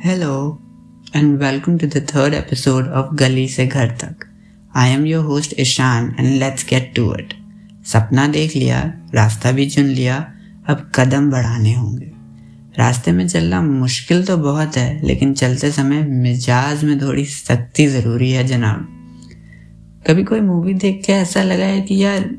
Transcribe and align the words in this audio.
Hello, 0.00 0.60
and 1.12 1.40
welcome 1.40 1.76
to 1.76 1.86
the 1.88 2.00
third 2.00 2.32
episode 2.32 2.86
of 2.88 3.16
Gully 3.16 3.46
से 3.48 3.66
घर 3.66 3.88
तक 4.02 4.24
I 4.74 4.86
am 4.88 5.06
your 5.06 5.22
host 5.22 5.54
Ishan 5.58 6.04
and 6.18 6.38
let's 6.38 6.62
get 6.62 6.94
to 6.94 7.06
it. 7.12 7.34
सपना 7.86 8.26
देख 8.26 8.54
लिया 8.56 8.80
रास्ता 9.14 9.52
भी 9.52 9.68
चुन 9.70 9.86
लिया 9.86 10.16
अब 10.68 10.90
कदम 10.94 11.30
बढ़ाने 11.30 11.72
होंगे 11.74 12.10
रास्ते 12.78 13.12
में 13.12 13.26
चलना 13.28 13.60
मुश्किल 13.62 14.24
तो 14.26 14.36
बहुत 14.36 14.76
है 14.76 15.06
लेकिन 15.06 15.34
चलते 15.34 15.70
समय 15.72 16.02
मिजाज 16.02 16.84
में 16.84 17.00
थोड़ी 17.00 17.24
सख्ती 17.24 17.86
ज़रूरी 17.86 18.30
है 18.30 18.46
जनाब 18.46 18.86
कभी 20.06 20.24
कोई 20.24 20.40
मूवी 20.40 20.74
देख 20.74 21.02
के 21.06 21.12
ऐसा 21.12 21.42
लगा 21.42 21.64
है 21.64 21.80
कि 21.80 22.02
यार 22.04 22.30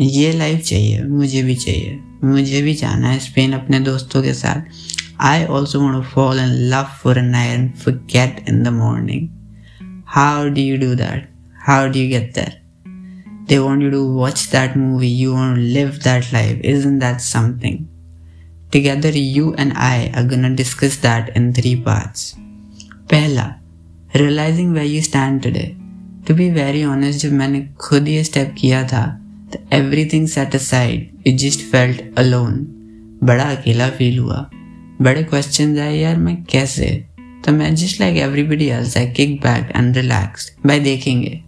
ये 0.00 0.32
लाइफ 0.32 0.60
चाहिए 0.60 1.02
मुझे 1.04 1.42
भी 1.42 1.54
चाहिए 1.54 2.00
मुझे 2.24 2.62
भी 2.62 2.74
जाना 2.74 3.08
है 3.08 3.18
स्पेन 3.20 3.52
अपने 3.52 3.80
दोस्तों 3.80 4.22
के 4.22 4.34
साथ 4.34 5.02
I 5.19 5.45
also 5.45 5.79
want 5.79 6.01
to 6.01 6.09
fall 6.09 6.37
in 6.37 6.69
love 6.69 6.89
for 6.97 7.11
a 7.11 7.21
night 7.21 7.53
and 7.55 7.77
forget 7.77 8.47
in 8.47 8.63
the 8.63 8.71
morning. 8.71 9.31
How 10.05 10.49
do 10.49 10.61
you 10.61 10.77
do 10.77 10.95
that? 10.95 11.27
How 11.53 11.87
do 11.87 11.99
you 11.99 12.07
get 12.07 12.33
there? 12.33 12.55
They 13.47 13.59
want 13.59 13.81
you 13.81 13.89
to 13.91 14.13
watch 14.13 14.49
that 14.51 14.75
movie, 14.75 15.07
you 15.07 15.33
want 15.33 15.55
to 15.55 15.61
live 15.61 16.03
that 16.03 16.31
life. 16.31 16.59
Isn't 16.63 16.99
that 16.99 17.19
something? 17.19 17.87
Together, 18.71 19.09
you 19.09 19.55
and 19.55 19.73
I 19.73 20.11
are 20.15 20.23
gonna 20.23 20.55
discuss 20.55 20.97
that 20.97 21.35
in 21.35 21.53
three 21.53 21.75
parts. 21.75 22.35
Pehla, 23.07 23.59
realizing 24.13 24.73
where 24.73 24.83
you 24.83 25.01
stand 25.01 25.41
today. 25.41 25.75
To 26.25 26.33
be 26.33 26.49
very 26.49 26.83
honest, 26.83 27.23
जब 27.23 27.31
मैंने 27.33 27.61
खुद 27.79 28.07
ये 28.07 28.23
step 28.23 28.53
किया 28.57 28.83
था 28.87 29.05
तो 29.53 29.59
everything 29.75 30.27
set 30.27 30.55
aside 30.55 31.27
it 31.27 31.37
just 31.43 31.61
felt 31.71 32.01
alone 32.19 32.61
बड़ा 33.23 33.49
अकेला 33.55 33.89
feel 33.97 34.19
हुआ 34.19 34.49
बड़े 35.04 35.22
क्वेश्चन 35.22 35.78
आए, 35.78 35.96
यार, 35.96 36.16
मैं 36.16 36.42
कैसे? 36.42 36.86
तो 37.44 37.52
मैं 37.52 37.74
just 37.76 38.00
like 38.00 38.16
everybody 38.16 38.66
else 38.66 38.96
I 38.96 39.06
kick 39.06 39.34
back 39.40 39.72
and 39.76 39.96
relax 39.96 40.50
by 40.66 40.78
देखेंगे। 40.80 41.40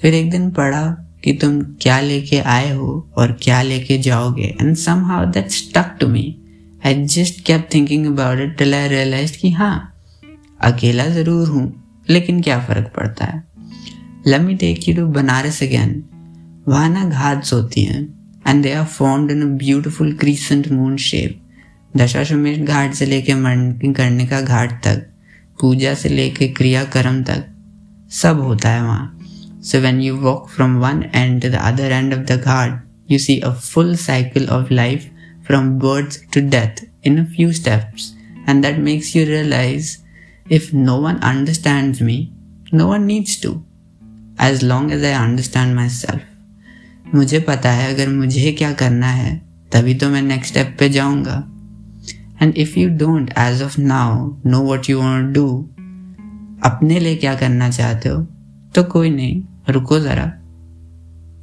फिर 0.00 0.14
एक 0.14 0.30
दिन 0.30 0.50
पढ़ा 0.50 0.82
कि 1.24 1.32
तुम 1.32 1.60
क्या 1.82 2.00
लेके 2.00 2.38
आए 2.38 2.70
हो 2.76 2.88
और 3.18 3.32
क्या 3.42 3.60
लेके 3.62 3.98
जाओगे। 3.98 4.54
And 4.60 4.74
somehow 5.04 5.26
that 5.26 5.50
stuck 5.50 5.96
to 6.00 6.08
me 6.08 6.24
I 6.86 7.04
just 7.06 7.44
keep 7.46 7.68
thinking 7.74 8.06
about 8.06 8.40
it 8.40 8.56
till 8.58 8.74
I 8.74 8.88
realize 8.88 9.36
कि 9.38 9.50
हाँ 9.50 9.76
अकेला 10.60 11.06
ज़रूर 11.08 11.48
हूँ, 11.48 11.72
लेकिन 12.10 12.40
क्या 12.40 12.58
फ़र्क 12.60 12.90
पड़ता 12.96 13.24
है? 13.24 13.42
Let 14.26 14.40
me 14.40 14.54
take 14.54 14.88
you 14.88 14.94
to 14.94 15.06
Banaras 15.12 15.62
again 15.62 16.02
वहाँ 16.68 16.88
ना 16.88 17.04
घाट्स 17.04 17.52
होती 17.52 17.84
हैं 17.84 18.02
and 18.46 18.62
they 18.62 18.72
are 18.72 18.84
formed 18.86 19.30
in 19.30 19.42
a 19.42 19.56
beautiful 19.58 20.12
crescent 20.12 20.68
moon 20.72 20.96
shape 20.96 21.40
Dashashwamedh 21.96 22.64
Ghat 22.64 22.94
से 22.94 23.06
लेकर 23.06 23.34
मंडन 23.36 23.92
करने 23.92 24.26
का 24.26 24.40
घाट 24.40 24.72
तक, 24.84 25.06
पूजा 25.60 25.94
से 25.94 26.08
लेकर 26.08 26.52
क्रिया 26.56 26.84
कर्म 26.94 27.22
तक, 27.22 27.44
सब 28.12 28.40
होता 28.40 28.70
है 28.70 28.82
वहाँ। 28.82 29.60
So 29.64 29.78
when 29.78 30.00
you 30.00 30.16
walk 30.16 30.48
from 30.48 30.76
one 30.80 31.02
end 31.14 31.42
to 31.42 31.48
the 31.48 31.54
other 31.54 31.92
end 31.92 32.14
of 32.14 32.20
the 32.22 32.40
ghat 32.40 32.82
you 33.10 33.18
see 33.18 33.38
a 33.38 33.52
full 33.52 33.94
cycle 33.96 34.48
of 34.48 34.72
life 34.72 35.10
from 35.46 35.70
birth 35.78 36.20
to 36.34 36.40
death 36.48 36.84
in 37.06 37.18
a 37.18 37.24
few 37.26 37.52
steps 37.52 38.12
and 38.48 38.62
that 38.62 38.78
makes 38.78 39.14
you 39.16 39.24
realize 39.26 39.96
if 40.52 40.74
no 40.76 40.96
one 40.96 41.14
understand 41.14 42.02
me 42.02 42.18
no 42.74 42.86
one 42.86 43.04
needs 43.04 43.42
to 43.42 43.62
as 44.42 44.64
long 44.64 44.92
as 44.92 45.04
I 45.04 45.12
understand 45.12 45.74
myself 45.88 47.14
मुझे 47.14 47.40
पता 47.40 47.70
है 47.72 47.94
अगर 47.94 48.08
मुझे 48.08 48.52
क्या 48.52 48.72
करना 48.72 49.06
है, 49.06 49.40
तभी 49.72 49.94
तो 49.94 50.08
मैं 50.08 50.20
नेक्स्ट 50.22 50.52
स्टेप 50.52 50.76
पे 50.78 50.88
जाऊँगा। 50.88 51.42
And 52.42 52.54
if 52.56 52.78
you 52.78 52.88
don't 52.88 53.30
as 53.38 53.62
of 53.62 53.80
now 53.80 54.32
know 54.46 54.60
what 54.72 54.90
you 54.90 54.98
want 55.00 55.34
do 55.34 55.46
अपने 56.64 56.98
लिए 57.00 57.16
क्या 57.16 57.34
करना 57.34 57.70
चाहते 57.70 58.08
हो 58.08 58.26
तो 58.74 58.82
कोई 58.84 59.10
नहीं, 59.10 59.42
रुको 59.70 60.00
जरा, 60.00 60.32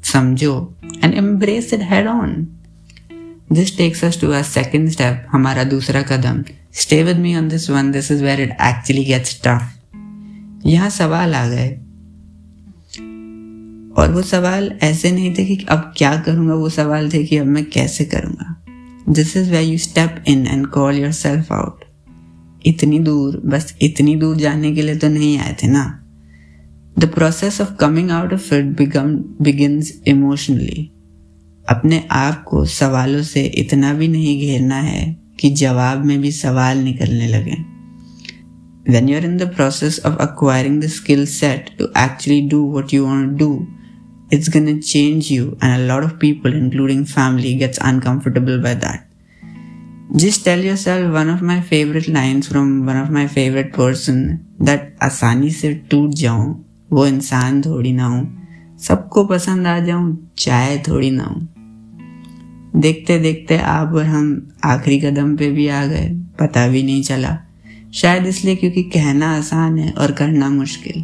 समझो 0.03 0.75
and 1.03 1.13
embrace 1.13 1.73
it 1.73 1.79
head 1.83 2.07
on 2.07 2.47
this 3.51 3.77
takes 3.77 4.03
us 4.05 4.19
to 4.21 4.31
a 4.31 4.41
second 4.41 4.89
step 4.89 5.25
हमारा 5.31 5.63
दूसरा 5.63 6.01
कदम. 6.01 6.43
Stay 6.73 7.03
with 7.03 7.17
me 7.17 7.35
on 7.35 7.47
this 7.49 7.69
one 7.69 7.91
this 7.91 8.11
is 8.11 8.23
where 8.23 8.41
it 8.41 8.51
actually 8.51 9.03
gets 9.05 9.41
tough 9.45 9.73
यहाँ 10.65 10.89
सवाल 10.89 11.35
आ 11.35 11.47
गए। 11.47 11.69
और 13.97 14.11
वो 14.13 14.21
सवाल 14.21 14.71
ऐसे 14.83 15.11
नहीं 15.11 15.33
थे 15.35 15.45
कि 15.45 15.65
अब 15.69 15.93
क्या 15.97 16.15
करूँगा, 16.21 16.53
वो 16.53 16.69
सवाल 16.69 17.09
थे 17.11 17.23
कि 17.23 17.37
अब 17.37 17.45
मैं 17.45 17.65
कैसे 17.65 18.05
करूँगा। 18.05 18.56
This 19.09 19.37
is 19.37 19.51
way 19.51 19.61
you 19.61 19.77
step 19.77 20.23
in 20.27 20.47
and 20.47 20.67
call 20.67 20.95
yourself 21.11 21.51
out 21.53 21.85
इतनी 22.65 22.99
दूर, 22.99 23.41
बस 23.45 23.77
इतनी 23.81 24.15
दूर 24.15 24.37
जाने 24.37 24.75
के 24.75 24.81
लिए 24.81 24.95
तो 24.95 25.07
नहीं 25.07 25.37
आए 25.37 25.55
थे 25.63 25.67
ना? 25.67 26.03
The 26.99 27.05
process 27.05 27.61
of 27.61 27.75
coming 27.75 28.11
out 28.11 28.33
of 28.33 28.55
it 28.55 28.65
begin 28.65 29.15
begins 29.17 30.01
emotionally 30.07 30.91
अपने 31.69 32.07
आप 32.11 32.43
को 32.43 32.65
सवालों 32.65 33.23
से 33.23 33.43
इतना 33.43 33.93
भी 33.93 34.07
नहीं 34.07 34.41
घेरना 34.41 34.75
है 34.75 35.17
कि 35.39 35.49
जवाब 35.49 36.05
में 36.05 36.21
भी 36.21 36.31
सवाल 36.31 36.77
निकलने 36.77 37.27
लगे। 37.27 37.77
When 38.91 39.07
you're 39.07 39.25
in 39.29 39.37
the 39.41 39.51
process 39.59 39.99
of 40.05 40.17
acquiring 40.27 40.83
the 40.83 40.91
skill 40.99 41.25
set 41.25 41.71
to 41.79 41.87
actually 41.97 42.49
do 42.53 42.61
what 42.75 42.93
you 42.93 43.05
want 43.05 43.31
to 43.31 43.45
do 43.45 43.76
it's 44.29 44.49
gonna 44.49 44.81
change 44.81 45.31
you 45.31 45.57
and 45.61 45.81
a 45.81 45.85
lot 45.85 46.03
of 46.03 46.19
people 46.19 46.53
including 46.53 47.05
family 47.05 47.55
gets 47.55 47.77
uncomfortable 47.81 48.61
by 48.61 48.73
that 48.73 49.05
just 50.15 50.43
tell 50.43 50.59
yourself 50.59 51.13
one 51.13 51.29
of 51.29 51.41
my 51.41 51.59
favorite 51.61 52.07
lines 52.07 52.47
from 52.47 52.85
one 52.85 52.97
of 52.97 53.09
my 53.09 53.27
favorite 53.27 53.71
person 53.73 54.19
that 54.59 54.81
आसानी 55.01 55.49
से 55.51 55.73
टूट 55.91 56.13
जाऊँ 56.15 56.45
वो 56.91 57.05
इंसान 57.07 57.61
थोड़ी 57.61 57.91
ना 57.93 58.05
हूँ 58.05 58.77
सबको 58.79 59.23
पसंद 59.25 59.67
आ 59.67 59.79
जाऊँ 59.79 60.29
चाहे 60.37 60.77
थोड़ी 60.87 61.11
ना 61.11 61.23
हूँ 61.23 61.47
देखते 62.81 63.19
देखते 63.19 63.57
आप 63.57 63.93
और 63.95 64.05
हम 64.05 64.25
आखिरी 64.65 64.99
कदम 64.99 65.35
पे 65.37 65.49
भी 65.51 65.67
आ 65.67 65.85
गए 65.85 66.07
पता 66.39 66.67
भी 66.67 66.83
नहीं 66.83 67.03
चला 67.03 67.37
शायद 67.93 68.25
इसलिए 68.27 68.55
क्योंकि 68.55 68.83
कहना 68.93 69.35
आसान 69.37 69.77
है 69.79 69.91
और 69.93 70.11
करना 70.11 70.49
मुश्किल 70.49 71.03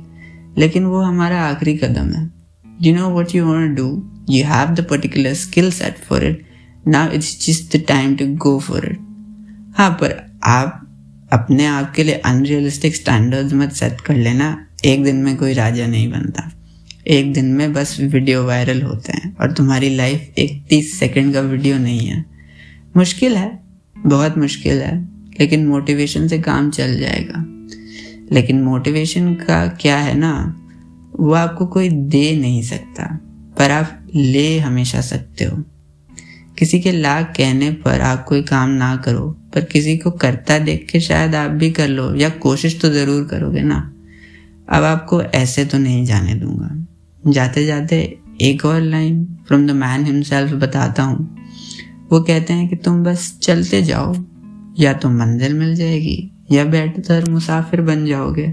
लेकिन 0.57 0.85
वो 0.85 1.01
हमारा 1.01 1.41
आखिरी 1.49 1.77
कदम 1.77 2.09
है 2.09 2.42
you 2.81 2.97
know 2.97 3.11
what 3.15 3.35
you 3.35 3.43
want 3.45 3.77
to 3.77 3.83
do? 3.83 3.89
You 4.31 4.45
have 4.45 4.75
the 4.75 4.85
particular 4.91 5.33
skill 5.33 5.71
set 5.79 5.93
for 6.11 6.19
it. 6.21 6.35
Now 6.87 7.15
it's 7.15 7.49
just 7.49 7.75
the 7.75 7.85
time 7.91 8.17
to 8.21 8.37
go 8.47 8.59
for 8.69 8.81
it. 8.85 8.95
हाँ 9.77 9.89
पर 9.89 10.39
आप 10.43 10.79
अपने 11.33 11.65
आप 11.65 11.93
के 11.93 12.03
लिए 12.03 12.15
अनरियलिस्टिक 12.15 12.95
स्टैंडर्ड्स 12.95 13.53
मत 13.53 13.71
सेट 13.71 14.01
कर 14.01 14.15
लेना। 14.15 14.67
एक 14.85 15.03
दिन 15.03 15.15
में 15.15 15.37
कोई 15.37 15.53
राजा 15.53 15.87
नहीं 15.87 16.11
बनता। 16.11 16.51
एक 17.07 17.33
दिन 17.33 17.45
में 17.45 17.73
बस 17.73 17.97
वीडियो 17.99 18.45
वायरल 18.45 18.81
होते 18.81 19.11
हैं 19.11 19.37
और 19.37 19.51
तुम्हारी 19.51 19.95
लाइफ 19.95 20.33
एक 20.37 20.63
तीस 20.69 20.99
सेकेंड 20.99 21.33
का 21.33 21.41
वीडियो 21.41 21.77
नहीं 21.77 22.07
है। 22.07 22.25
मुश्किल 22.97 23.35
है, 23.35 23.59
बहुत 23.97 24.37
मुश्किल 24.37 24.77
है, 24.77 25.09
लेकिन 25.39 25.67
मोटिवेशन 25.67 26.27
से 26.27 26.39
काम 26.39 26.71
चल 26.71 26.99
जाएगा। 26.99 27.45
लेकिन 28.35 28.61
मोटिवेशन 28.61 29.33
का 29.33 29.67
क्या 29.67 29.97
है 29.97 30.17
ना? 30.17 30.59
वो 31.13 31.33
आपको 31.33 31.65
कोई 31.65 31.89
दे 31.89 32.35
नहीं 32.35 32.61
सकता, 32.63 33.05
पर 33.57 33.71
आप 33.71 34.07
ले 34.15 34.59
हमेशा 34.59 35.01
सकते 35.01 35.45
हो। 35.45 35.63
किसी 36.57 36.79
के 36.79 36.91
लाख 36.91 37.33
कहने 37.37 37.71
पर 37.71 38.01
आप 38.01 38.23
कोई 38.23 38.41
काम 38.41 38.69
ना 38.69 38.95
करो, 38.95 39.27
पर 39.53 39.61
किसी 39.61 39.97
को 39.97 40.11
करता 40.11 40.57
देख 40.59 40.87
के 40.91 40.99
शायद 40.99 41.35
आप 41.35 41.51
भी 41.51 41.71
कर 41.71 41.87
लो, 41.87 42.13
या 42.15 42.29
कोशिश 42.29 42.79
तो 42.81 42.89
ज़रूर 42.89 43.23
करोगे 43.23 43.61
ना। 43.61 43.77
अब 44.69 44.83
आपको 44.83 45.21
ऐसे 45.21 45.65
तो 45.65 45.77
नहीं 45.77 46.05
जाने 46.05 46.33
दूँगा। 46.33 47.31
जाते 47.31 47.65
जाते 47.65 48.01
एक 48.41 48.65
और 48.65 48.81
line 48.81 49.23
from 49.47 49.67
the 49.67 49.71
man 49.71 50.05
himself 50.05 50.53
बताता 50.53 51.03
हूँ। 51.03 51.35
वो 52.11 52.19
कहते 52.19 52.53
हैं 52.53 52.67
कि 52.67 52.75
तुम 52.75 53.03
बस 53.03 53.39
चलते 53.41 53.81
जाओ, 53.81 54.13
या 54.79 54.93
तो 54.93 55.09
मंजिल 55.09 55.53
मिल 55.53 55.75
जाएगी, 55.75 56.31
या 56.51 56.65
बैठ 56.65 56.99
कर 56.99 57.29
मुसाफिर 57.29 57.81
बन 57.81 58.05
जाओगे। 58.05 58.47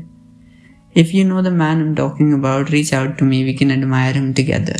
If 0.93 1.13
you 1.13 1.25
know 1.25 1.41
the 1.41 1.51
man 1.51 1.81
I'm 1.81 1.95
talking 1.95 2.33
about, 2.33 2.69
reach 2.69 2.93
out 2.93 3.17
to 3.17 3.25
me. 3.25 3.43
We 3.43 3.53
can 3.53 3.71
admire 3.71 4.13
him 4.13 4.33
together. 4.33 4.75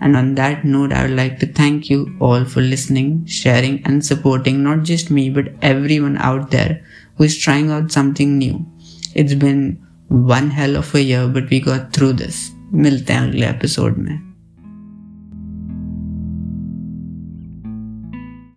And 0.00 0.16
on 0.16 0.34
that 0.34 0.64
note, 0.64 0.92
I 0.92 1.02
would 1.02 1.16
like 1.16 1.38
to 1.38 1.46
thank 1.46 1.88
you 1.88 2.16
all 2.20 2.44
for 2.44 2.60
listening, 2.60 3.26
sharing, 3.26 3.82
and 3.84 4.04
supporting 4.04 4.62
not 4.62 4.82
just 4.82 5.10
me, 5.10 5.30
but 5.30 5.54
everyone 5.62 6.18
out 6.18 6.50
there 6.50 6.84
who 7.16 7.24
is 7.24 7.38
trying 7.38 7.70
out 7.70 7.92
something 7.92 8.36
new. 8.38 8.66
It's 9.14 9.34
been 9.34 9.78
one 10.08 10.50
hell 10.50 10.76
of 10.76 10.94
a 10.94 11.00
year, 11.00 11.28
but 11.28 11.48
we 11.50 11.60
got 11.60 11.92
through 11.92 12.12
this. 12.12 12.50
मिलते 12.74 13.12
हैं 13.12 13.20
अगले 13.20 13.46
episode 13.46 13.98
में 13.98 14.29